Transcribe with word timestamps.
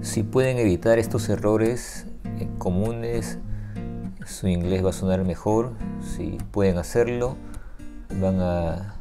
Si 0.00 0.22
pueden 0.22 0.58
evitar 0.58 0.98
estos 0.98 1.28
errores 1.28 2.06
eh, 2.38 2.48
comunes, 2.58 3.38
su 4.26 4.48
inglés 4.48 4.84
va 4.84 4.90
a 4.90 4.92
sonar 4.92 5.24
mejor. 5.24 5.72
Si 6.00 6.38
pueden 6.50 6.78
hacerlo, 6.78 7.36
van 8.20 8.40
a 8.40 8.96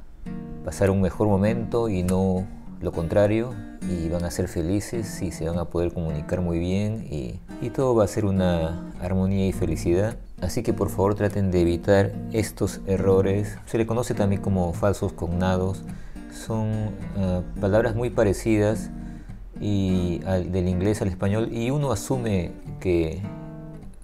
pasar 0.64 0.90
un 0.90 1.02
mejor 1.02 1.28
momento 1.28 1.90
y 1.90 2.04
no 2.04 2.48
lo 2.82 2.92
contrario 2.92 3.54
y 3.90 4.10
van 4.10 4.24
a 4.24 4.32
ser 4.32 4.48
felices 4.48 5.22
y 5.22 5.32
se 5.32 5.48
van 5.48 5.58
a 5.58 5.66
poder 5.66 5.94
comunicar 5.94 6.42
muy 6.42 6.60
bien 6.60 7.06
y, 7.10 7.40
todo 7.74 7.96
va 7.96 8.04
a 8.04 8.08
ser 8.08 8.26
una 8.26 8.92
armonía 9.02 9.48
y 9.48 9.54
felicidad. 9.54 10.18
Así 10.42 10.64
que 10.64 10.74
por 10.74 10.90
favor 10.90 11.16
traten 11.16 11.50
de 11.50 11.62
evitar 11.62 12.12
estos 12.34 12.82
errores. 12.86 13.58
Se 13.66 13.78
le 13.78 13.88
conoce 13.88 14.14
también 14.14 14.42
como 14.42 14.74
falsos 14.74 15.14
cognados. 15.14 15.82
Son 16.32 16.92
ah, 17.18 17.42
palabras 17.62 17.96
muy 17.96 18.10
parecidas 18.10 18.92
y 19.60 20.20
del 20.20 20.68
inglés 20.68 21.02
al 21.02 21.08
español 21.08 21.50
y 21.52 21.70
uno 21.70 21.92
asume 21.92 22.52
que 22.80 23.22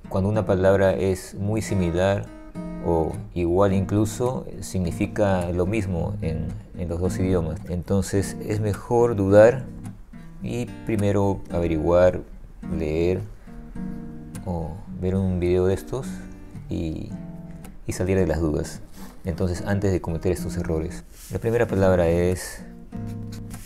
cuando 0.09 0.29
una 0.29 0.45
palabra 0.45 0.93
es 0.93 1.35
muy 1.35 1.61
similar 1.61 2.25
o 2.85 3.13
igual 3.33 3.73
incluso 3.73 4.45
significa 4.61 5.51
lo 5.51 5.65
mismo 5.65 6.15
en, 6.21 6.47
los 6.87 6.99
dos 6.99 7.19
idiomas. 7.19 7.59
Entonces 7.69 8.37
es 8.45 8.59
mejor 8.59 9.15
dudar 9.15 9.65
y 10.41 10.65
primero 10.85 11.41
averiguar, 11.51 12.21
leer 12.77 13.21
o 14.45 14.71
ver 15.01 15.15
un 15.15 15.39
video 15.39 15.65
de 15.65 15.73
estos 15.73 16.07
y, 16.69 17.09
y 17.85 17.91
salir 17.91 18.17
de 18.17 18.27
las 18.27 18.39
dudas. 18.39 18.81
Entonces 19.25 19.63
antes 19.65 19.91
de 19.91 20.01
cometer 20.01 20.31
estos 20.31 20.55
errores. 20.57 21.03
La 21.31 21.39
primera 21.39 21.67
palabra 21.67 22.07
es 22.07 22.63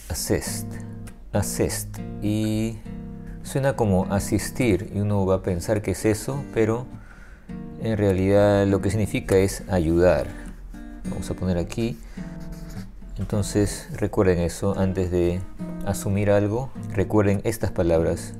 assist. 0.09 0.83
Assist. 1.34 1.98
Y 2.22 2.80
suena 3.44 3.76
como 3.76 4.06
asistir 4.14 4.92
y 4.94 5.00
uno 5.00 5.26
va 5.26 5.36
a 5.36 5.42
pensar 5.44 5.81
que 5.81 5.92
es 5.92 6.06
eso, 6.06 6.44
pero 6.53 6.86
en 7.81 7.98
realidad 7.98 8.66
lo 8.67 8.81
que 8.81 8.89
significa 8.89 9.36
es 9.38 9.64
ayudar. 9.70 10.28
Vamos 11.10 11.30
a 11.30 11.33
poner 11.33 11.58
aquí. 11.58 11.99
Entonces 13.17 13.89
recuerden 13.98 14.39
eso 14.39 14.77
antes 14.77 15.11
de 15.11 15.42
asumir 15.86 16.32
algo. 16.32 16.72
Recuerden 16.93 17.42
estas 17.43 17.72
palabras. 17.72 18.33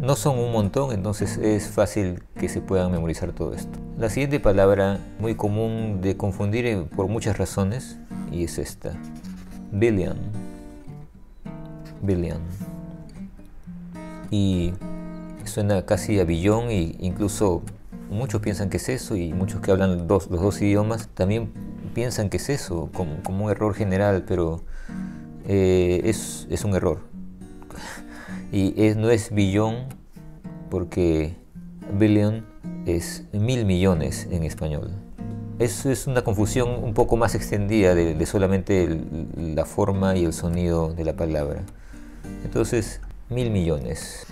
No 0.00 0.16
son 0.16 0.38
un 0.38 0.50
montón, 0.50 0.92
entonces 0.92 1.36
es 1.36 1.68
fácil 1.68 2.24
que 2.36 2.48
se 2.48 2.60
puedan 2.60 2.90
memorizar 2.90 3.32
todo 3.32 3.54
esto. 3.54 3.78
La 3.96 4.10
siguiente 4.10 4.40
palabra 4.40 4.98
muy 5.20 5.36
común 5.36 6.00
de 6.00 6.16
confundir 6.16 6.88
por 6.96 7.06
muchas 7.06 7.38
razones 7.38 7.98
y 8.32 8.44
es 8.44 8.58
esta. 8.58 8.94
Billion. 9.70 10.41
Billion. 12.02 12.40
Y 14.30 14.72
suena 15.44 15.84
casi 15.86 16.20
a 16.20 16.24
billón 16.24 16.70
e 16.70 16.96
incluso 17.00 17.62
muchos 18.10 18.40
piensan 18.40 18.68
que 18.68 18.76
es 18.76 18.88
eso 18.88 19.16
y 19.16 19.32
muchos 19.32 19.60
que 19.60 19.70
hablan 19.70 20.06
los 20.06 20.28
dos 20.28 20.60
idiomas 20.62 21.08
también 21.14 21.52
piensan 21.94 22.28
que 22.28 22.36
es 22.36 22.48
eso, 22.48 22.90
como, 22.92 23.44
un 23.44 23.50
error 23.50 23.74
general, 23.74 24.24
pero 24.26 24.62
eh, 25.46 26.00
es, 26.04 26.64
un 26.64 26.74
error. 26.74 27.00
Y 28.52 28.74
no 28.96 29.08
es 29.10 29.32
billón 29.32 29.86
porque 30.68 31.34
billion 31.98 32.44
es 32.84 33.24
mil 33.32 33.64
millones 33.64 34.28
en 34.30 34.42
español. 34.42 34.90
Eso 35.58 35.90
es 35.90 36.06
una 36.06 36.22
confusión 36.22 36.82
un 36.82 36.92
poco 36.92 37.16
más 37.16 37.34
extendida 37.34 37.94
de, 37.94 38.26
solamente 38.26 39.00
la 39.36 39.64
forma 39.64 40.16
y 40.16 40.24
el 40.24 40.32
sonido 40.32 40.92
de 40.92 41.04
la 41.04 41.14
palabra. 41.14 41.62
Entonces, 42.52 43.00
mil 43.30 43.50
millones. 43.50 44.26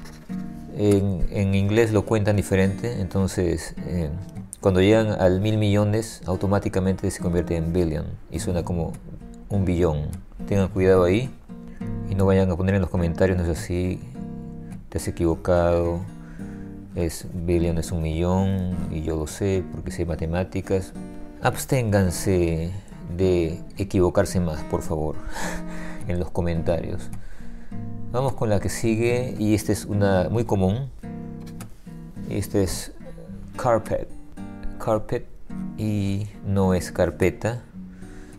En, 0.77 1.55
inglés 1.55 1.91
lo 1.91 2.05
cuentan 2.05 2.37
diferente, 2.37 3.01
entonces 3.01 3.75
eh, 3.87 4.11
cuando 4.61 4.83
llegan 4.83 5.19
al 5.19 5.41
mil 5.41 5.57
millones 5.57 6.21
automáticamente 6.27 7.11
se 7.11 7.23
convierte 7.23 7.57
en 7.57 7.73
billion 7.73 8.05
y 8.31 8.41
suena 8.41 8.63
como 8.63 8.93
un 9.49 9.65
billón. 9.65 10.09
Tengan 10.47 10.69
cuidado 10.69 11.05
ahí 11.05 11.31
y 12.11 12.15
no 12.15 12.27
vayan 12.27 12.51
a 12.51 12.57
poner 12.57 12.75
en 12.75 12.83
los 12.83 12.91
comentarios, 12.91 13.39
no 13.39 13.45
es 13.45 13.59
así, 13.59 13.99
te 14.91 14.99
has 14.99 15.09
equivocado, 15.09 16.01
es 16.97 17.27
billion 17.33 17.79
es 17.79 17.91
un 17.91 18.03
millón 18.03 18.77
y 18.91 19.01
yo 19.01 19.17
lo 19.17 19.29
sé 19.29 19.65
porque 19.73 19.93
sé 19.93 20.05
matemáticas. 20.05 20.93
Absténganse 21.41 22.71
de 23.17 23.63
equivocarse 23.79 24.41
más, 24.41 24.63
por 24.65 24.83
favor, 24.83 25.17
en 26.07 26.21
los 26.21 26.31
comentarios. 26.31 27.09
Vamos 28.13 28.33
con 28.33 28.51
la 28.51 28.59
que 28.59 28.69
sigue 28.69 29.37
y 29.39 29.55
esta 29.55 29.71
es 29.71 29.85
una 29.85 30.29
muy 30.29 30.43
común. 30.43 30.91
Este 32.29 32.65
es 32.65 32.93
carpet. 33.57 34.09
Carpet 34.85 35.27
y 35.79 36.27
no 36.45 36.75
es 36.75 36.91
carpeta. 36.91 37.63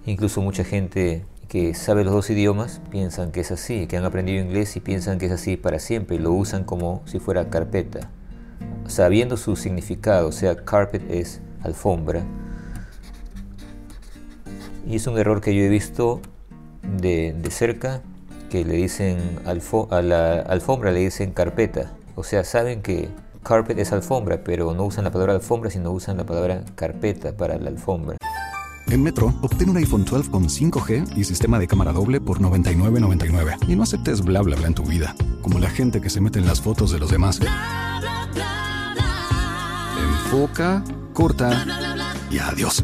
Incluso 0.06 0.42
mucha 0.42 0.66
gente 0.66 1.24
que 1.48 1.74
sabe 1.74 2.04
los 2.04 2.12
dos 2.12 2.30
idiomas 2.30 2.82
piensan 2.92 3.32
que 3.32 3.40
es 3.40 3.52
así, 3.52 3.88
que 3.88 3.96
han 3.96 4.04
aprendido 4.04 4.44
inglés 4.44 4.76
y 4.76 4.82
piensan 4.82 5.20
que 5.20 5.28
es 5.28 5.32
así 5.32 5.56
para 5.56 5.80
siempre 5.80 6.18
y 6.18 6.20
lo 6.20 6.34
usan 6.34 6.66
como 6.66 7.02
si 7.06 7.20
fuera 7.20 7.50
carpeta. 7.50 8.10
Sabiendo 8.88 9.38
su 9.38 9.56
significado, 9.56 10.28
o 10.28 10.32
sea, 10.34 10.58
carpet 10.66 11.10
es 11.10 11.40
alfombra. 11.64 12.26
Y 14.86 14.98
es 14.98 15.08
un 15.08 15.18
error 15.18 15.40
que 15.40 15.56
yo 15.56 15.64
he 15.64 15.70
visto 15.70 16.20
de, 16.84 17.34
de 17.42 17.52
cerca 17.52 18.02
que 18.52 18.66
le 18.66 18.74
dicen 18.74 19.40
a 19.46 20.02
la 20.02 20.42
alfombra 20.42 20.92
le 20.92 21.00
dicen 21.00 21.32
carpeta. 21.32 21.94
O 22.16 22.24
sea, 22.24 22.44
saben 22.44 22.82
que 22.82 23.08
carpet 23.44 23.80
es 23.80 23.94
alfombra, 23.94 24.44
pero 24.44 24.74
no 24.74 24.84
usan 24.84 25.06
la 25.06 25.12
palabra 25.12 25.34
alfombra, 25.34 25.72
sino 25.72 25.92
usan 25.92 26.18
la 26.18 26.26
palabra 26.26 26.62
carpeta 26.76 27.32
para 27.32 27.58
la 27.58 27.70
alfombra. 27.70 28.18
En 28.88 29.02
Metro, 29.02 29.34
obtén 29.42 29.70
un 29.70 29.78
iPhone 29.78 30.04
12 30.04 30.30
con 30.30 30.50
5G 30.50 31.18
y 31.18 31.24
sistema 31.24 31.60
de 31.60 31.68
cámara 31.68 31.94
doble 31.94 32.20
por 32.20 32.42
$99.99. 32.42 33.70
Y 33.70 33.78
no 33.78 33.84
aceptes 33.84 34.22
bla 34.22 34.42
bla 34.42 34.58
bla 34.58 34.68
en 34.68 34.74
tu 34.74 34.84
vida, 34.84 35.16
como 35.42 35.58
la 35.58 35.70
gente 35.70 36.02
que 36.02 36.10
se 36.10 36.20
mete 36.20 36.40
en 36.40 36.46
las 36.46 36.60
fotos 36.60 36.92
de 36.92 37.00
los 37.00 37.10
demás. 37.10 37.40
Enfoca, 40.26 40.84
corta 41.14 41.66
y 42.30 42.40
adiós. 42.40 42.84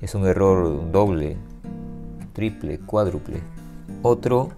Es 0.00 0.14
un 0.14 0.26
error 0.26 0.90
doble, 0.90 1.36
triple, 2.32 2.78
cuádruple. 2.78 3.42
Otro, 4.02 4.48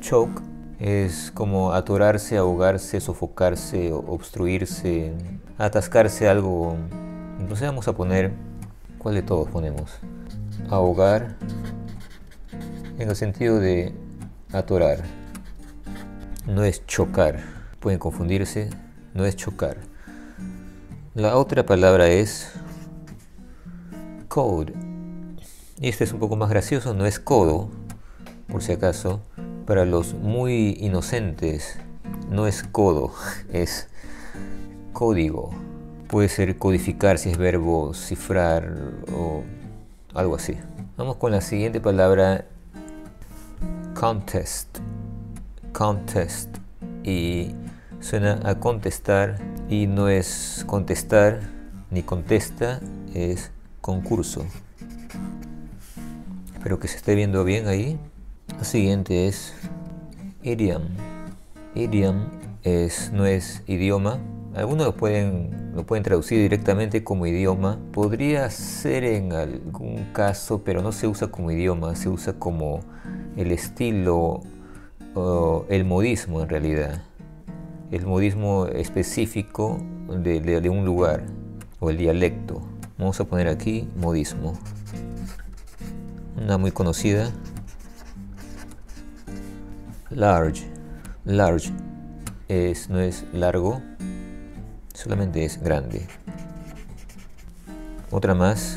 choke, 0.00 0.40
es 0.78 1.30
como 1.34 1.74
atorarse, 1.74 2.38
ahogarse, 2.38 2.98
sofocarse, 3.00 3.92
obstruirse, 3.92 5.12
atascarse 5.58 6.30
algo. 6.30 6.76
Entonces 7.38 7.68
vamos 7.68 7.88
a 7.88 7.92
poner, 7.92 8.32
¿cuál 8.96 9.16
de 9.16 9.22
todos 9.22 9.50
ponemos? 9.50 9.98
Ahogar 10.70 11.36
en 12.98 13.06
el 13.06 13.16
sentido 13.16 13.60
de 13.60 13.94
atorar. 14.50 15.00
No 16.46 16.64
es 16.64 16.86
chocar, 16.86 17.40
pueden 17.80 17.98
confundirse, 17.98 18.70
no 19.12 19.26
es 19.26 19.36
chocar. 19.36 19.76
La 21.14 21.36
otra 21.36 21.66
palabra 21.66 22.08
es 22.08 22.50
code. 24.30 24.72
Y 25.80 25.88
este 25.88 26.04
es 26.04 26.12
un 26.12 26.20
poco 26.20 26.36
más 26.36 26.48
gracioso, 26.48 26.94
no 26.94 27.04
es 27.04 27.18
codo, 27.18 27.68
por 28.48 28.62
si 28.62 28.72
acaso. 28.72 29.20
Para 29.66 29.84
los 29.84 30.14
muy 30.14 30.76
inocentes, 30.80 31.78
no 32.30 32.46
es 32.46 32.62
codo, 32.62 33.12
es 33.52 33.88
código. 34.92 35.50
Puede 36.08 36.28
ser 36.28 36.56
codificar 36.58 37.18
si 37.18 37.30
es 37.30 37.38
verbo, 37.38 37.92
cifrar 37.92 38.72
o 39.12 39.42
algo 40.14 40.36
así. 40.36 40.56
Vamos 40.96 41.16
con 41.16 41.32
la 41.32 41.40
siguiente 41.40 41.80
palabra, 41.80 42.46
contest. 43.94 44.78
Contest. 45.72 46.56
Y 47.02 47.54
suena 48.00 48.40
a 48.44 48.60
contestar 48.60 49.38
y 49.68 49.86
no 49.88 50.08
es 50.08 50.64
contestar 50.66 51.40
ni 51.90 52.02
contesta, 52.02 52.80
es 53.14 53.50
concurso. 53.80 54.44
Espero 56.54 56.78
que 56.78 56.88
se 56.88 56.96
esté 56.96 57.14
viendo 57.14 57.44
bien 57.44 57.66
ahí. 57.66 57.98
La 58.58 58.64
siguiente 58.64 59.28
es 59.28 59.54
idiom. 60.42 60.82
Idiom 61.74 62.26
es, 62.62 63.10
no 63.12 63.24
es 63.26 63.62
idioma. 63.66 64.18
Algunos 64.54 64.86
lo 64.86 64.96
pueden, 64.96 65.72
lo 65.74 65.86
pueden 65.86 66.02
traducir 66.02 66.38
directamente 66.38 67.02
como 67.04 67.26
idioma. 67.26 67.78
Podría 67.92 68.50
ser 68.50 69.04
en 69.04 69.32
algún 69.32 70.08
caso, 70.12 70.62
pero 70.64 70.82
no 70.82 70.92
se 70.92 71.06
usa 71.06 71.28
como 71.28 71.50
idioma, 71.50 71.94
se 71.96 72.08
usa 72.08 72.34
como 72.34 72.80
el 73.36 73.52
estilo 73.52 74.42
o 75.14 75.64
el 75.68 75.84
modismo 75.84 76.42
en 76.42 76.48
realidad. 76.48 77.02
El 77.90 78.06
modismo 78.06 78.66
específico 78.66 79.80
de 80.08 80.68
un 80.68 80.84
lugar 80.84 81.24
o 81.78 81.90
el 81.90 81.96
dialecto. 81.96 82.69
Vamos 83.00 83.18
a 83.18 83.24
poner 83.24 83.48
aquí 83.48 83.88
modismo. 83.96 84.58
Una 86.36 86.58
muy 86.58 86.70
conocida. 86.70 87.30
Large. 90.10 90.70
Large 91.24 91.72
es, 92.48 92.90
no 92.90 93.00
es 93.00 93.24
largo, 93.32 93.80
solamente 94.92 95.46
es 95.46 95.62
grande. 95.62 96.06
Otra 98.10 98.34
más. 98.34 98.76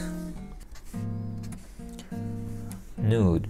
Nude. 2.95 3.49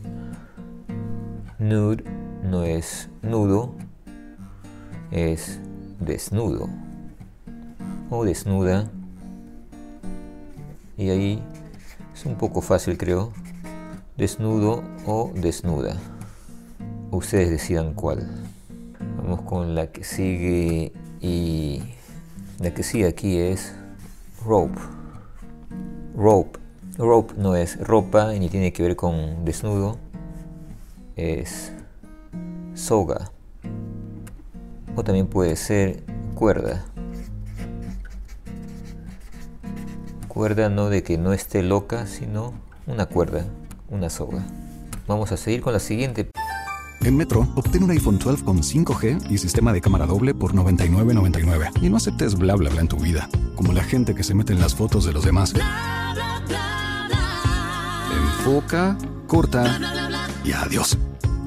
Nude 1.60 2.04
no 2.42 2.64
es 2.64 3.10
nudo, 3.22 3.76
es 5.12 5.60
desnudo 6.00 6.68
o 8.10 8.26
desnuda 8.26 8.90
y 10.98 11.10
ahí 11.10 11.44
es 12.14 12.26
un 12.26 12.36
poco 12.36 12.62
fácil 12.62 12.98
creo. 12.98 13.32
Desnudo 14.18 14.84
o 15.06 15.32
desnuda. 15.34 15.98
Ustedes 17.12 17.50
decidan 17.50 17.94
cuál. 17.94 18.30
Vamos 19.18 19.42
con 19.42 19.76
la 19.76 19.88
que 19.88 20.04
sigue 20.04 20.94
y 21.20 21.82
la 22.60 22.74
que 22.74 22.84
sigue 22.84 23.08
aquí 23.08 23.38
es 23.38 23.76
rope. 24.46 24.80
Rope. 26.16 26.60
Rope 26.98 27.34
no 27.38 27.56
es 27.56 27.80
ropa 27.80 28.32
ni 28.34 28.50
tiene 28.50 28.72
que 28.72 28.84
ver 28.84 28.96
con 28.96 29.46
desnudo. 29.46 29.98
Es 31.16 31.74
soga. 32.76 33.32
O 34.96 35.04
también 35.04 35.28
puede 35.28 35.56
ser 35.56 36.04
cuerda. 36.36 36.86
Cuerda 40.44 40.68
no 40.68 40.90
de 40.90 41.04
que 41.04 41.18
no 41.18 41.32
esté 41.32 41.64
loca, 41.64 42.06
sino 42.06 42.54
una 42.86 43.06
cuerda, 43.06 43.46
una 43.90 44.10
soga. 44.10 44.44
Vamos 45.08 45.32
a 45.32 45.38
seguir 45.38 45.62
con 45.62 45.72
la 45.72 45.80
siguiente. 45.80 46.32
En 47.00 47.16
Metro, 47.16 47.48
obtén 47.56 47.82
un 47.82 47.92
iPhone 47.92 48.20
12 48.20 48.44
con 48.44 48.58
5G 48.58 49.32
y 49.32 49.38
sistema 49.38 49.72
de 49.72 49.80
cámara 49.80 50.06
doble 50.06 50.34
por 50.34 50.54
$99.99. 50.54 51.82
Y 51.82 51.90
no 51.90 51.96
aceptes 51.96 52.36
bla 52.36 52.56
bla 52.56 52.70
bla 52.70 52.82
en 52.82 52.90
tu 52.90 52.98
vida, 52.98 53.30
como 53.56 53.72
la 53.72 53.86
gente 53.86 54.14
que 54.16 54.24
se 54.24 54.36
mete 54.36 54.52
en 54.52 54.60
las 54.60 54.76
fotos 54.76 55.06
de 55.06 55.14
los 55.14 55.24
demás. 55.24 55.54
Enfoca, 58.12 58.98
corta 59.28 59.80
y 60.44 60.52
adiós. 60.52 60.98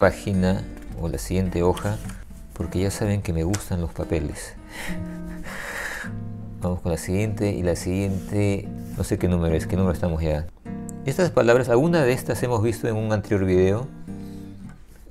Página 0.00 0.64
o 1.00 1.08
la 1.08 1.18
siguiente 1.18 1.62
hoja, 1.62 1.98
porque 2.54 2.80
ya 2.80 2.90
saben 2.90 3.22
que 3.22 3.32
me 3.32 3.44
gustan 3.44 3.80
los 3.80 3.92
papeles. 3.92 4.56
Vamos 6.60 6.80
con 6.80 6.90
la 6.90 6.98
siguiente 6.98 7.52
y 7.52 7.62
la 7.62 7.76
siguiente, 7.76 8.68
no 8.96 9.04
sé 9.04 9.18
qué 9.18 9.28
número 9.28 9.54
es, 9.54 9.68
qué 9.68 9.76
número 9.76 9.92
estamos 9.92 10.20
ya. 10.20 10.48
Estas 11.06 11.30
palabras, 11.30 11.68
alguna 11.68 12.02
de 12.02 12.12
estas 12.12 12.42
hemos 12.42 12.60
visto 12.60 12.88
en 12.88 12.96
un 12.96 13.12
anterior 13.12 13.44
video 13.44 13.86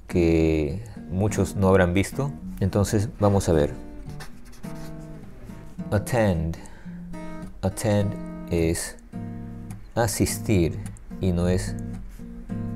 que 0.09 0.83
muchos 1.09 1.55
no 1.55 1.69
habrán 1.69 1.93
visto. 1.93 2.33
Entonces 2.59 3.07
vamos 3.21 3.47
a 3.47 3.53
ver. 3.53 3.73
Attend. 5.91 6.57
Attend 7.61 8.13
es 8.51 8.97
asistir 9.95 10.77
y 11.21 11.31
no 11.31 11.47
es 11.47 11.73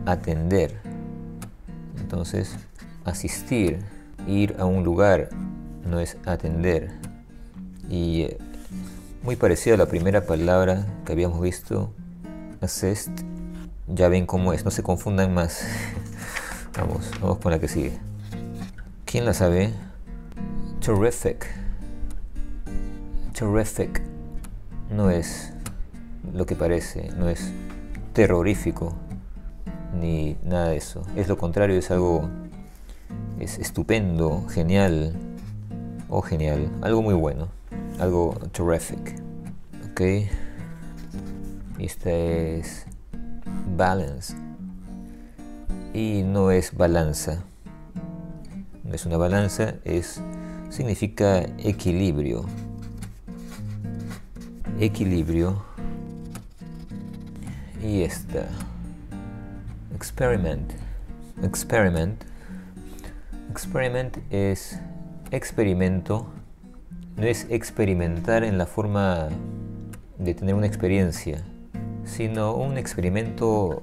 atender. 0.05 0.86
Entonces, 2.07 2.55
asistir, 3.03 3.79
ir 4.27 4.55
a 4.59 4.63
un 4.63 4.85
lugar, 4.85 5.27
no 5.85 5.99
es 5.99 6.15
atender. 6.25 6.89
Y 7.89 8.21
eh, 8.21 8.37
muy 9.23 9.35
parecido 9.35 9.73
a 9.73 9.77
la 9.77 9.87
primera 9.87 10.25
palabra 10.25 10.87
que 11.03 11.11
habíamos 11.11 11.41
visto, 11.41 11.91
assist, 12.61 13.09
ya 13.89 14.07
ven 14.07 14.25
cómo 14.25 14.53
es, 14.53 14.63
no 14.63 14.71
se 14.71 14.83
confundan 14.83 15.33
más. 15.33 15.67
vamos, 16.77 17.11
vamos 17.19 17.39
con 17.39 17.51
la 17.51 17.59
que 17.59 17.67
sigue. 17.67 17.97
¿Quién 19.03 19.25
la 19.25 19.33
sabe? 19.33 19.73
Terrific. 20.79 21.45
Terrific 23.37 24.01
no 24.89 25.09
es 25.09 25.51
lo 26.33 26.45
que 26.45 26.55
parece, 26.55 27.09
no 27.17 27.27
es 27.27 27.51
terrorífico 28.13 28.95
ni 29.99 30.37
nada 30.43 30.69
de 30.69 30.77
eso. 30.77 31.01
Es 31.15 31.27
lo 31.27 31.37
contrario, 31.37 31.77
es 31.77 31.91
algo 31.91 32.29
es 33.39 33.59
estupendo, 33.59 34.45
genial 34.49 35.13
o 36.09 36.21
genial, 36.21 36.69
algo 36.81 37.01
muy 37.01 37.13
bueno, 37.13 37.49
algo 37.99 38.35
terrific. 38.51 39.15
Ok, 39.91 40.01
esta 41.79 42.09
es 42.09 42.85
balance 43.75 44.35
y 45.93 46.23
no 46.23 46.51
es 46.51 46.75
balanza. 46.75 47.43
No 48.83 48.93
es 48.93 49.05
una 49.05 49.17
balanza, 49.17 49.75
es 49.83 50.21
significa 50.69 51.41
equilibrio. 51.57 52.45
Equilibrio 54.79 55.63
y 57.83 58.03
esta 58.03 58.47
experiment. 59.97 60.73
Experiment. 61.41 62.23
Experiment 63.49 64.17
es 64.29 64.79
experimento. 65.31 66.27
No 67.15 67.23
es 67.23 67.47
experimentar 67.49 68.43
en 68.43 68.59
la 68.59 68.67
forma 68.67 69.29
de 70.19 70.35
tener 70.35 70.53
una 70.53 70.67
experiencia, 70.67 71.43
sino 72.03 72.53
un 72.53 72.77
experimento 72.77 73.81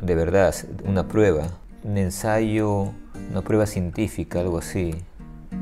de 0.00 0.14
verdad, 0.14 0.54
una 0.86 1.06
prueba, 1.06 1.48
un 1.84 1.98
ensayo, 1.98 2.94
una 3.30 3.42
prueba 3.42 3.66
científica, 3.66 4.40
algo 4.40 4.56
así. 4.56 4.94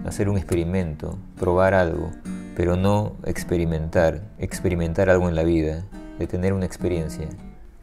Hacer 0.07 0.29
un 0.29 0.39
experimento, 0.39 1.19
probar 1.37 1.75
algo, 1.75 2.13
pero 2.57 2.77
no 2.77 3.17
experimentar, 3.25 4.23
experimentar 4.39 5.11
algo 5.11 5.29
en 5.29 5.35
la 5.35 5.43
vida, 5.43 5.85
de 6.21 6.29
tener 6.29 6.53
una 6.53 6.67
experiencia. 6.67 7.27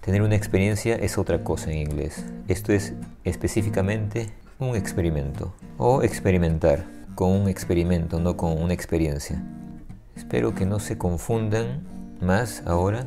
Tener 0.08 0.22
una 0.22 0.38
experiencia 0.38 0.96
es 0.96 1.18
otra 1.18 1.44
cosa 1.44 1.70
en 1.70 1.80
inglés. 1.80 2.24
Esto 2.48 2.72
es 2.72 2.94
específicamente 3.26 4.30
un 4.58 4.74
experimento 4.74 5.54
o 5.78 6.02
experimentar 6.02 6.86
con 7.14 7.32
un 7.32 7.50
experimento, 7.50 8.18
no 8.22 8.38
con 8.38 8.54
una 8.54 8.74
experiencia. 8.74 9.44
Espero 10.16 10.56
que 10.56 10.66
no 10.66 10.80
se 10.80 10.98
confundan 10.98 11.82
más 12.22 12.64
ahora, 12.66 13.06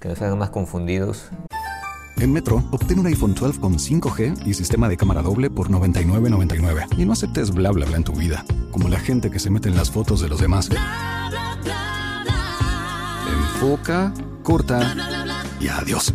que 0.00 0.08
no 0.08 0.16
se 0.16 0.24
hagan 0.24 0.38
más 0.38 0.48
confundidos. 0.48 1.28
En 2.16 2.32
Metro, 2.32 2.64
obtén 2.70 3.00
un 3.00 3.06
iPhone 3.08 3.34
12 3.34 3.60
con 3.60 3.74
5G 3.74 4.46
y 4.46 4.54
sistema 4.54 4.88
de 4.88 4.96
cámara 4.96 5.20
doble 5.20 5.50
por 5.50 5.68
$99.99. 5.68 6.86
Y 6.96 7.04
no 7.04 7.12
aceptes 7.12 7.50
bla 7.50 7.70
bla 7.70 7.84
bla 7.84 7.98
en 7.98 8.04
tu 8.04 8.14
vida, 8.14 8.46
como 8.70 8.88
la 8.88 8.98
gente 8.98 9.30
que 9.30 9.38
se 9.38 9.50
mete 9.50 9.68
en 9.68 9.76
las 9.76 9.90
fotos 9.90 10.22
de 10.22 10.28
los 10.30 10.40
demás. 10.40 10.70
Enfoca, 13.28 14.14
corta 14.42 14.94
y 15.60 15.68
adiós. 15.68 16.14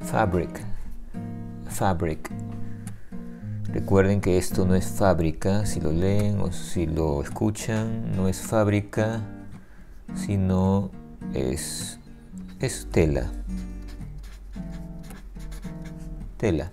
Fabric. 0.00 0.64
Fabric. 1.68 2.30
Recuerden 3.64 4.20
que 4.20 4.38
esto 4.38 4.66
no 4.66 4.74
es 4.74 4.86
fábrica, 4.86 5.64
si 5.66 5.80
lo 5.80 5.92
leen 5.92 6.40
o 6.40 6.52
si 6.52 6.86
lo 6.86 7.22
escuchan, 7.22 8.14
no 8.16 8.28
es 8.28 8.40
fábrica, 8.40 9.22
sino 10.14 10.90
es, 11.32 11.98
es 12.60 12.86
tela. 12.90 13.30
Tela. 16.36 16.70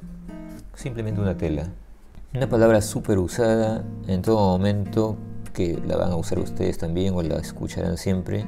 Simplemente 0.74 1.22
una 1.22 1.38
tela. 1.38 1.68
Una 2.34 2.48
palabra 2.48 2.82
súper 2.82 3.18
usada 3.18 3.84
en 4.08 4.22
todo 4.22 4.58
momento, 4.58 5.18
que 5.54 5.82
la 5.86 5.98
van 5.98 6.12
a 6.12 6.16
usar 6.16 6.40
ustedes 6.40 6.78
también 6.78 7.14
o 7.14 7.22
la 7.22 7.38
escucharán 7.38 7.98
siempre. 7.98 8.46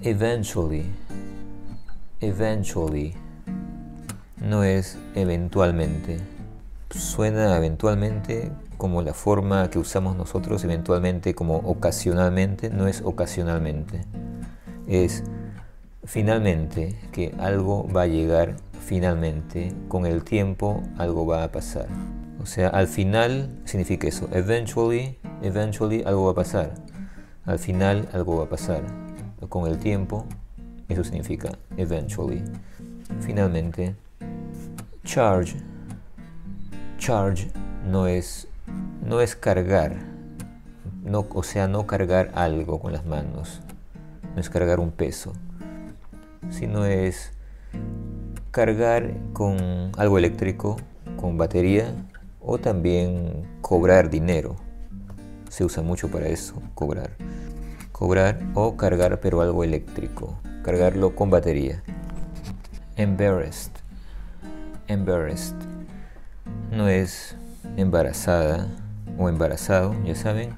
Eventually 0.00 0.84
eventually, 2.20 3.14
no 4.36 4.64
es 4.64 4.98
eventualmente. 5.14 6.18
Suena 6.90 7.56
eventualmente 7.56 8.50
como 8.76 9.02
la 9.02 9.12
forma 9.12 9.68
que 9.70 9.78
usamos 9.78 10.16
nosotros, 10.16 10.64
eventualmente 10.64 11.34
como 11.34 11.56
ocasionalmente, 11.56 12.70
no 12.70 12.88
es 12.88 13.02
ocasionalmente. 13.02 14.04
Es 14.86 15.22
finalmente, 16.04 16.98
que 17.12 17.34
algo 17.38 17.86
va 17.92 18.02
a 18.02 18.06
llegar 18.06 18.56
finalmente, 18.80 19.72
con 19.88 20.06
el 20.06 20.24
tiempo 20.24 20.82
algo 20.96 21.26
va 21.26 21.44
a 21.44 21.52
pasar. 21.52 21.88
O 22.40 22.46
sea, 22.46 22.68
al 22.68 22.86
final 22.86 23.60
significa 23.64 24.08
eso, 24.08 24.28
eventually, 24.32 25.18
eventually 25.42 26.02
algo 26.06 26.26
va 26.26 26.30
a 26.32 26.36
pasar. 26.36 26.74
Al 27.44 27.58
final 27.58 28.08
algo 28.12 28.38
va 28.38 28.44
a 28.44 28.48
pasar. 28.48 28.82
Con 29.48 29.66
el 29.66 29.78
tiempo 29.78 30.26
eso 30.88 31.04
significa 31.04 31.50
eventually. 31.76 32.42
Finalmente, 33.20 33.94
charge. 35.04 35.56
Charge 36.98 37.50
no 37.86 38.06
es, 38.06 38.48
no 39.04 39.20
es 39.20 39.36
cargar. 39.36 39.96
No, 41.04 41.26
o 41.30 41.42
sea, 41.42 41.68
no 41.68 41.86
cargar 41.86 42.30
algo 42.34 42.80
con 42.80 42.92
las 42.92 43.06
manos. 43.06 43.60
No 44.34 44.40
es 44.40 44.50
cargar 44.50 44.80
un 44.80 44.90
peso. 44.90 45.32
Sino 46.50 46.86
es 46.86 47.32
cargar 48.50 49.14
con 49.32 49.92
algo 49.96 50.18
eléctrico, 50.18 50.76
con 51.16 51.36
batería, 51.36 51.94
o 52.40 52.58
también 52.58 53.46
cobrar 53.60 54.10
dinero. 54.10 54.56
Se 55.50 55.64
usa 55.64 55.82
mucho 55.82 56.10
para 56.10 56.28
eso, 56.28 56.62
cobrar. 56.74 57.10
Cobrar 57.92 58.38
o 58.54 58.76
cargar 58.76 59.20
pero 59.20 59.40
algo 59.40 59.64
eléctrico 59.64 60.38
cargarlo 60.68 61.14
con 61.14 61.30
batería. 61.30 61.82
Embarrassed. 62.96 63.72
Embarrassed. 64.86 65.56
No 66.70 66.88
es 66.88 67.36
embarazada 67.78 68.68
o 69.16 69.30
embarazado, 69.30 69.94
ya 70.04 70.14
saben. 70.14 70.50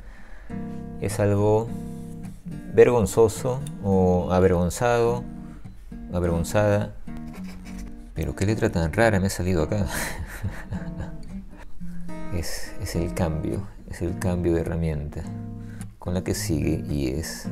Es 1.01 1.21
algo 1.21 1.69
vergonzoso 2.75 3.61
o 3.85 4.33
avergonzado, 4.33 5.23
avergonzada. 6.13 6.93
Pero 8.13 8.35
qué 8.35 8.47
letra 8.47 8.69
tan 8.69 8.93
rara 8.93 9.21
me 9.21 9.29
ha 9.29 9.31
salido 9.31 9.63
acá. 9.63 9.87
es, 12.35 12.75
es 12.83 12.97
el 12.97 13.15
cambio, 13.15 13.65
es 13.89 14.03
el 14.03 14.19
cambio 14.19 14.57
de 14.57 14.63
herramienta 14.63 15.23
con 16.01 16.15
la 16.15 16.25
que 16.25 16.35
sigue 16.35 16.85
y 16.91 17.11
es 17.11 17.49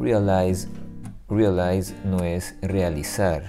realize 0.00 0.66
realize 1.30 1.94
no 2.04 2.24
es 2.24 2.56
realizar, 2.60 3.44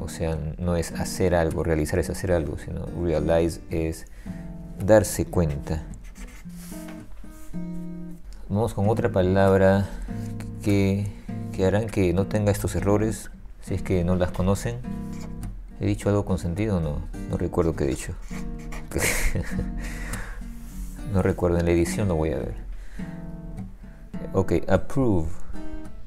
o 0.00 0.08
sea, 0.08 0.38
no 0.58 0.76
es 0.76 0.92
hacer 0.92 1.34
algo, 1.34 1.64
realizar 1.64 1.98
es 1.98 2.08
hacer 2.08 2.32
algo, 2.32 2.56
sino 2.58 2.86
realize 3.02 3.60
es 3.70 4.06
darse 4.78 5.26
cuenta. 5.26 5.82
Vamos 8.48 8.74
con 8.74 8.88
otra 8.88 9.10
palabra 9.10 9.88
que, 10.62 11.06
que 11.52 11.66
harán 11.66 11.88
que 11.88 12.12
no 12.12 12.26
tenga 12.26 12.52
estos 12.52 12.76
errores, 12.76 13.30
si 13.60 13.74
es 13.74 13.82
que 13.82 14.04
no 14.04 14.14
las 14.14 14.30
conocen. 14.30 14.78
¿He 15.80 15.86
dicho 15.86 16.08
algo 16.08 16.24
con 16.24 16.38
sentido 16.38 16.78
o 16.78 16.80
no? 16.80 17.00
No 17.28 17.36
recuerdo 17.36 17.74
qué 17.74 17.84
he 17.84 17.88
dicho. 17.88 18.14
no 21.12 21.22
recuerdo, 21.22 21.58
en 21.58 21.66
la 21.66 21.72
edición 21.72 22.08
lo 22.08 22.14
voy 22.14 22.30
a 22.30 22.38
ver. 22.38 22.54
Ok, 24.32 24.52
approve 24.68 25.28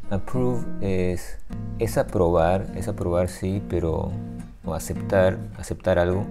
Approve 0.09 0.65
es, 0.81 1.37
es 1.77 1.97
aprobar, 1.97 2.65
es 2.75 2.87
aprobar 2.87 3.29
sí, 3.29 3.61
pero 3.69 4.11
no 4.63 4.73
aceptar, 4.73 5.37
aceptar 5.57 5.99
algo, 5.99 6.25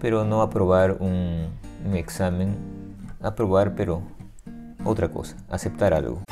pero 0.00 0.24
no 0.24 0.42
aprobar 0.42 0.98
un, 1.00 1.48
un 1.84 1.96
examen, 1.96 2.56
aprobar 3.20 3.74
pero 3.74 4.02
otra 4.84 5.10
cosa, 5.10 5.36
aceptar 5.50 5.94
algo. 5.94 6.22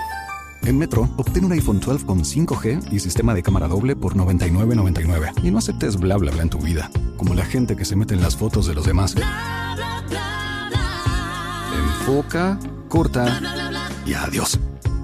En 0.63 0.79
Metro, 0.79 1.09
obtén 1.17 1.45
un 1.45 1.53
iPhone 1.53 1.81
12 1.81 2.05
con 2.05 2.21
5G 2.21 2.93
y 2.93 3.01
sistema 3.01 3.35
de 3.35 3.43
cámara 3.43 3.67
doble 3.67 3.97
por 3.97 4.15
$99.99. 4.15 5.43
Y 5.43 5.51
no 5.51 5.59
aceptes 5.59 5.97
bla 5.97 6.19
bla 6.19 6.31
bla 6.31 6.43
en 6.43 6.51
tu 6.51 6.59
vida, 6.59 6.91
como 7.17 7.35
la 7.35 7.45
gente 7.47 7.77
que 7.77 7.85
se 7.85 7.97
mete 7.97 8.15
en 8.15 8.21
las 8.21 8.37
fotos 8.37 8.67
de 8.67 8.75
los 8.75 8.85
demás. 8.85 9.17
Enfoca, 11.75 12.59
corta 12.89 13.41
y 14.05 14.13
adiós. 14.13 14.61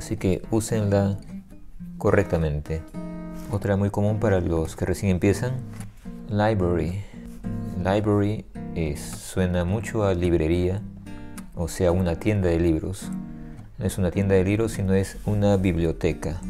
Así 0.00 0.16
que 0.16 0.40
úsenla 0.50 1.18
correctamente. 1.98 2.80
Otra 3.50 3.76
muy 3.76 3.90
común 3.90 4.18
para 4.18 4.40
los 4.40 4.74
que 4.74 4.86
recién 4.86 5.12
empiezan, 5.12 5.52
library. 6.30 7.04
Library 7.84 8.46
es, 8.74 8.98
suena 8.98 9.66
mucho 9.66 10.04
a 10.04 10.14
librería, 10.14 10.80
o 11.54 11.68
sea, 11.68 11.92
una 11.92 12.14
tienda 12.14 12.48
de 12.48 12.58
libros. 12.58 13.10
No 13.76 13.84
es 13.84 13.98
una 13.98 14.10
tienda 14.10 14.36
de 14.36 14.42
libros, 14.42 14.72
sino 14.72 14.94
es 14.94 15.18
una 15.26 15.58
biblioteca. 15.58 16.40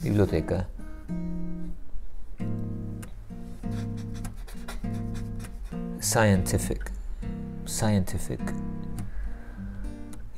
Biblioteca. 0.00 0.66
Scientific. 6.00 6.90
Scientific. 7.66 8.40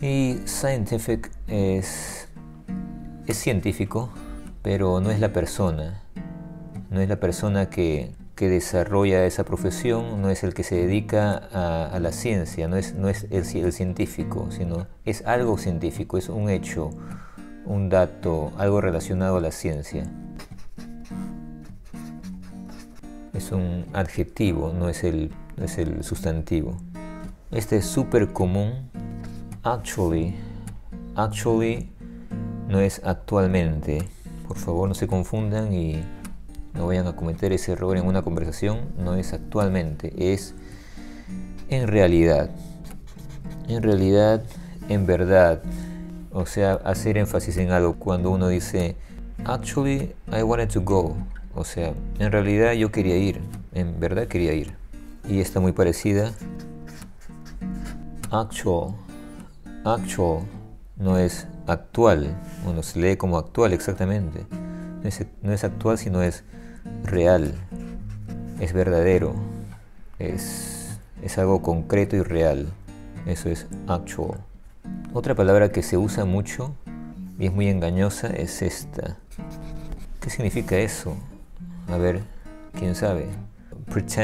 Y 0.05 0.43
scientific 0.45 1.31
es, 1.47 2.29
es 3.27 3.39
científico, 3.39 4.11
pero 4.61 5.01
no 5.01 5.11
es 5.11 5.19
la 5.19 5.33
persona. 5.33 6.03
No 6.91 7.01
es 7.01 7.09
la 7.09 7.17
persona 7.17 7.71
que, 7.71 8.13
que 8.35 8.51
desarrolla 8.51 9.25
esa 9.25 9.45
profesión, 9.45 10.21
no 10.21 10.29
es 10.29 10.45
el 10.45 10.53
que 10.53 10.63
se 10.63 10.75
dedica 10.75 11.37
a, 11.91 11.99
la 12.01 12.13
ciencia, 12.13 12.69
no 12.69 12.77
es, 12.77 12.95
no 12.95 13.09
es 13.09 13.25
el, 13.31 13.47
el, 13.65 13.73
científico, 13.73 14.51
sino 14.51 14.87
es 15.07 15.25
algo 15.25 15.57
científico, 15.57 16.19
es 16.19 16.29
un 16.29 16.51
hecho, 16.51 16.91
un 17.65 17.89
dato, 17.89 18.53
algo 18.59 18.83
relacionado 18.83 19.39
a 19.39 19.41
la 19.41 19.53
ciencia. 19.53 20.05
Es 23.33 23.53
un 23.53 23.87
adjetivo, 23.95 24.75
no 24.79 24.91
es 24.91 25.03
el, 25.03 25.33
es 25.57 25.79
el 25.79 26.05
sustantivo. 26.05 26.77
Este 27.51 27.79
es 27.79 27.87
súper 27.87 28.35
común. 28.35 28.91
Actually. 29.65 30.35
Actually 31.17 31.89
no 32.69 32.81
es 32.81 33.01
actualmente. 33.03 34.07
Por 34.47 34.59
favor 34.59 34.89
no 34.89 34.95
se 34.95 35.07
confundan 35.07 35.73
y 35.73 36.05
no 36.75 36.89
vayan 36.89 37.07
a 37.07 37.17
cometer 37.17 37.51
ese 37.51 37.73
error 37.73 37.97
en 37.97 38.07
una 38.07 38.21
conversación. 38.21 38.81
No 38.99 39.15
es 39.15 39.33
actualmente, 39.33 40.13
es 40.35 40.55
en 41.71 41.89
realidad. 41.89 42.51
En 43.67 43.83
realidad, 43.83 44.43
en 44.91 45.07
verdad. 45.07 45.63
O 46.31 46.45
sea, 46.45 46.75
hacer 46.85 47.17
énfasis 47.17 47.57
en 47.57 47.71
algo 47.71 47.95
cuando 47.95 48.31
uno 48.31 48.49
dice, 48.49 48.97
actually, 49.47 50.15
I 50.31 50.43
wanted 50.43 50.69
to 50.73 50.83
go. 50.83 51.17
O 51.55 51.65
sea, 51.65 51.95
en 52.19 52.31
realidad 52.31 52.75
yo 52.75 52.93
quería 52.93 53.17
ir. 53.17 53.41
En 53.73 53.99
verdad 53.99 54.27
quería 54.27 54.53
ir. 54.53 54.77
Y 55.27 55.41
está 55.41 55.59
muy 55.59 55.73
parecida. 55.73 56.33
Actual. 58.31 59.04
Actual 59.85 60.45
no 60.97 61.19
es 61.19 61.47
actual. 61.67 62.35
Uno 62.67 62.83
se 62.83 62.99
lee 62.99 63.17
como 63.17 63.37
actual 63.37 63.75
exactamente. 63.75 64.47
No 65.03 65.09
es, 65.09 65.27
no 65.43 65.53
es 65.53 65.63
actual, 65.63 65.99
sino 65.99 66.23
es 66.23 66.43
real, 67.03 67.55
es 68.61 68.73
verdadero, 68.73 69.35
es, 70.19 70.99
es 71.23 71.37
algo 71.37 71.61
concreto 71.61 72.17
y 72.17 72.23
real. 72.23 72.73
Eso 73.27 73.51
es 73.51 73.67
actual. 73.87 74.41
Otra 75.13 75.35
palabra 75.35 75.71
que 75.71 75.83
se 75.83 75.99
usa 75.99 76.25
mucho 76.25 76.75
y 77.39 77.47
es 77.47 77.53
muy 77.53 77.69
engañosa 77.69 78.29
es 78.29 78.63
esta. 78.63 79.19
¿Qué 80.21 80.31
significa 80.31 80.79
eso? 80.79 81.15
A 81.89 81.99
ver, 81.99 82.23
¿quién 82.73 82.95
sabe? 82.95 83.29
Pretend. 83.93 84.24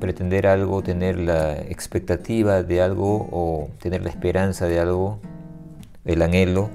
pretender 0.00 0.46
algo, 0.46 0.82
tener 0.82 1.18
la 1.18 1.58
expectativa 1.58 2.62
de 2.62 2.80
algo 2.80 3.28
o 3.30 3.70
tener 3.80 4.02
la 4.02 4.08
esperanza 4.08 4.66
de 4.66 4.80
algo, 4.80 5.20
el 6.04 6.22
anhelo 6.22 6.70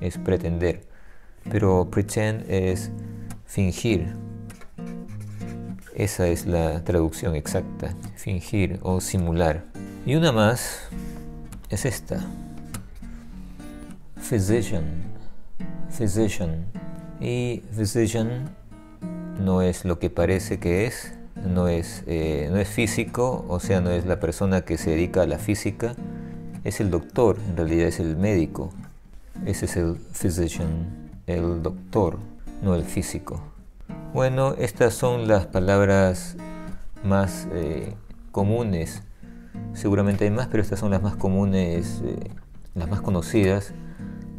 es 0.00 0.18
pretender. 0.18 0.86
Pero 1.50 1.88
pretend 1.90 2.50
es 2.50 2.90
fingir. 3.46 4.14
Esa 5.94 6.26
es 6.28 6.46
la 6.46 6.82
traducción 6.84 7.34
exacta, 7.34 7.94
fingir 8.16 8.78
o 8.82 9.00
simular. 9.00 9.64
Y 10.06 10.14
una 10.14 10.32
más 10.32 10.88
es 11.68 11.84
esta. 11.84 12.24
Physician. 14.16 14.84
Physician. 15.90 16.66
Y 17.20 17.62
physician 17.76 18.50
no 19.38 19.62
es 19.62 19.84
lo 19.84 19.98
que 19.98 20.10
parece 20.10 20.58
que 20.58 20.86
es, 20.86 21.12
no 21.36 21.68
es, 21.68 22.04
eh, 22.06 22.48
no 22.50 22.58
es 22.58 22.68
físico, 22.68 23.44
o 23.48 23.60
sea, 23.60 23.80
no 23.80 23.90
es 23.90 24.06
la 24.06 24.20
persona 24.20 24.62
que 24.62 24.78
se 24.78 24.90
dedica 24.90 25.22
a 25.22 25.26
la 25.26 25.38
física, 25.38 25.94
es 26.64 26.80
el 26.80 26.90
doctor, 26.90 27.38
en 27.48 27.56
realidad 27.56 27.88
es 27.88 28.00
el 28.00 28.16
médico. 28.16 28.70
Ese 29.46 29.64
es 29.64 29.76
el 29.76 29.96
physician, 30.12 31.10
el 31.26 31.62
doctor, 31.62 32.18
no 32.62 32.74
el 32.74 32.84
físico. 32.84 33.42
Bueno, 34.14 34.54
estas 34.58 34.94
son 34.94 35.26
las 35.26 35.46
palabras 35.46 36.36
más 37.02 37.48
eh, 37.52 37.94
comunes. 38.30 39.02
Seguramente 39.74 40.24
hay 40.24 40.30
más, 40.30 40.46
pero 40.48 40.62
estas 40.62 40.78
son 40.78 40.90
las 40.90 41.02
más 41.02 41.16
comunes, 41.16 42.02
eh, 42.04 42.30
las 42.74 42.88
más 42.88 43.00
conocidas, 43.00 43.72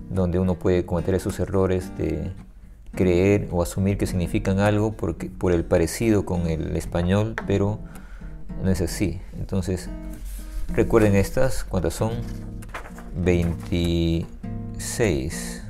donde 0.10 0.40
uno 0.40 0.56
puede 0.56 0.86
cometer 0.86 1.16
esos 1.16 1.40
errores 1.40 1.98
de 1.98 2.32
creer 2.96 3.50
o 3.52 3.62
asumir 3.62 3.98
que 3.98 4.08
significan 4.08 4.60
algo 4.60 4.94
porque, 4.94 5.30
por 5.30 5.52
el 5.52 5.66
parecido 5.66 6.26
con 6.26 6.48
el 6.48 6.78
español, 6.78 7.36
pero 7.48 7.80
no 8.64 8.70
es 8.70 8.82
así. 8.82 9.20
Entonces, 9.38 9.90
recuerden 10.70 11.16
estas, 11.16 11.64
¿cuántas 11.64 11.94
son? 11.94 12.12
26 13.16 15.64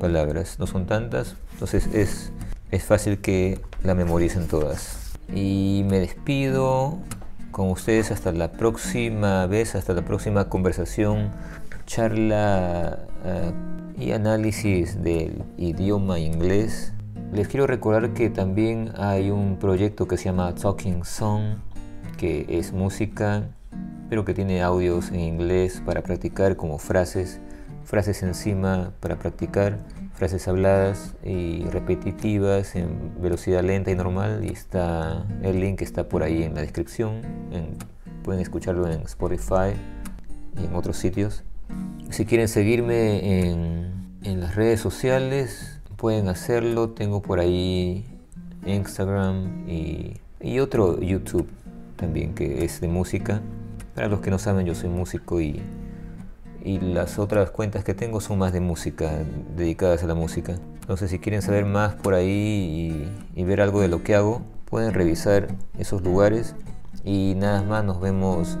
palabras, 0.00 0.58
no 0.58 0.66
son 0.66 0.86
tantas, 0.86 1.36
entonces 1.52 1.86
es, 1.92 2.32
es 2.70 2.84
fácil 2.84 3.18
que 3.18 3.60
la 3.82 3.94
memoricen 3.94 4.48
todas. 4.48 5.12
Y 5.34 5.84
me 5.88 5.98
despido 5.98 6.98
con 7.50 7.70
ustedes 7.70 8.10
hasta 8.10 8.32
la 8.32 8.52
próxima 8.52 9.46
vez, 9.46 9.74
hasta 9.74 9.94
la 9.94 10.02
próxima 10.02 10.48
conversación, 10.48 11.30
charla 11.86 12.98
uh, 13.24 13.85
y 13.98 14.12
análisis 14.12 15.02
del 15.02 15.42
idioma 15.56 16.18
inglés. 16.18 16.92
Les 17.32 17.48
quiero 17.48 17.66
recordar 17.66 18.12
que 18.12 18.30
también 18.30 18.92
hay 18.96 19.30
un 19.30 19.58
proyecto 19.58 20.06
que 20.06 20.16
se 20.16 20.24
llama 20.24 20.54
Talking 20.54 21.04
Song, 21.04 21.56
que 22.16 22.46
es 22.48 22.72
música, 22.72 23.48
pero 24.08 24.24
que 24.24 24.34
tiene 24.34 24.62
audios 24.62 25.10
en 25.10 25.20
inglés 25.20 25.82
para 25.84 26.02
practicar 26.02 26.56
como 26.56 26.78
frases, 26.78 27.40
frases 27.84 28.22
encima 28.22 28.92
para 29.00 29.18
practicar, 29.18 29.78
frases 30.14 30.46
habladas 30.48 31.14
y 31.24 31.64
repetitivas 31.64 32.76
en 32.76 33.20
velocidad 33.20 33.62
lenta 33.62 33.90
y 33.90 33.96
normal. 33.96 34.44
Y 34.44 34.48
está 34.48 35.26
el 35.42 35.60
link 35.60 35.82
está 35.82 36.08
por 36.08 36.22
ahí 36.22 36.42
en 36.42 36.54
la 36.54 36.60
descripción. 36.60 37.22
En, 37.50 37.76
pueden 38.22 38.40
escucharlo 38.40 38.90
en 38.90 39.00
Spotify 39.02 39.72
y 40.60 40.66
en 40.66 40.74
otros 40.74 40.96
sitios. 40.96 41.44
Si 42.10 42.24
quieren 42.24 42.48
seguirme 42.48 43.48
en, 43.50 44.40
las 44.40 44.54
redes 44.54 44.80
sociales, 44.80 45.80
pueden 45.96 46.28
hacerlo. 46.28 46.90
Tengo 46.90 47.20
por 47.20 47.40
ahí 47.40 48.04
Instagram 48.64 49.68
y, 49.68 50.20
otro 50.60 51.00
YouTube 51.00 51.46
también 51.96 52.34
que 52.34 52.64
es 52.64 52.80
de 52.80 52.88
música. 52.88 53.42
Para 53.94 54.08
los 54.08 54.20
que 54.20 54.30
no 54.30 54.38
saben, 54.38 54.66
yo 54.66 54.74
soy 54.74 54.88
músico 54.88 55.40
y, 55.40 55.60
y 56.64 56.78
las 56.78 57.18
otras 57.18 57.50
cuentas 57.50 57.84
que 57.84 57.94
tengo 57.94 58.20
son 58.20 58.38
más 58.38 58.52
de 58.52 58.60
música, 58.60 59.12
dedicadas 59.56 60.02
a 60.02 60.06
la 60.06 60.14
música. 60.14 60.56
Entonces, 60.80 61.10
si 61.10 61.18
quieren 61.18 61.42
saber 61.42 61.64
más 61.64 61.94
por 61.96 62.14
ahí 62.14 63.10
y, 63.34 63.40
y 63.40 63.44
ver 63.44 63.60
algo 63.60 63.80
de 63.80 63.88
lo 63.88 64.02
que 64.02 64.14
hago, 64.14 64.42
pueden 64.64 64.94
revisar 64.94 65.48
esos 65.78 66.02
lugares. 66.02 66.54
Y 67.04 67.34
nada 67.36 67.62
más, 67.62 67.84
nos 67.84 68.00
vemos 68.00 68.56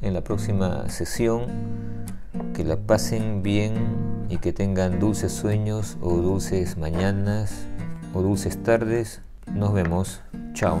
en 0.00 0.14
la 0.14 0.22
próxima 0.22 0.88
sesión 0.88 1.46
que 2.54 2.64
la 2.64 2.76
pasen 2.76 3.42
bien 3.42 4.26
y 4.28 4.38
que 4.38 4.52
tengan 4.52 4.98
dulces 4.98 5.32
sueños 5.32 5.96
o 6.00 6.16
dulces 6.16 6.76
mañanas 6.76 7.66
o 8.14 8.22
dulces 8.22 8.62
tardes. 8.62 9.22
Nos 9.46 9.72
vemos. 9.72 10.20
Chao. 10.52 10.80